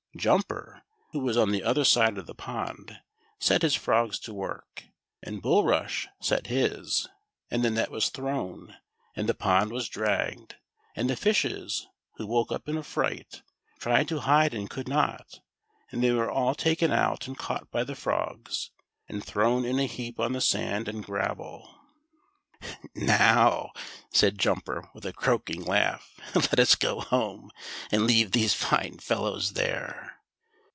[0.21, 2.99] "Jumper, who was on the other side of the pond,
[3.39, 4.83] set his frogs to work,
[5.23, 7.07] and Bulrush set his;
[7.49, 8.75] and the net was thrown,
[9.15, 10.57] and the pond was dragged,
[10.97, 11.87] and the fishes,
[12.17, 13.41] who woke up in a fright,
[13.79, 15.39] tried to hide and could not;
[15.91, 18.69] and they were all taken out and caught by the frogs,
[19.07, 21.77] and thrown in a heap on the sand and gravel.
[22.93, 23.71] "Now,"
[24.11, 27.49] said Jumper, with a croaking laugh, "let us go home
[27.91, 30.17] and leave these fine fellows there."